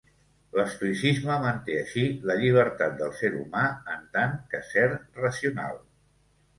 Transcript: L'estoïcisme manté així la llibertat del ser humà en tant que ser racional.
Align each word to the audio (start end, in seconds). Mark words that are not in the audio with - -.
L'estoïcisme 0.59 1.35
manté 1.43 1.75
així 1.83 2.07
la 2.31 2.39
llibertat 2.41 2.97
del 3.05 3.15
ser 3.21 3.33
humà 3.43 3.69
en 4.01 4.11
tant 4.19 4.37
que 4.53 4.67
ser 4.75 4.91
racional. 4.99 5.83